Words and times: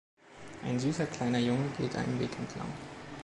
Ein 0.65 0.79
süßer 0.79 1.05
kleiner 1.05 1.37
Junge 1.37 1.69
geht 1.77 1.95
einen 1.95 2.19
Weg 2.19 2.35
entlang. 2.39 2.73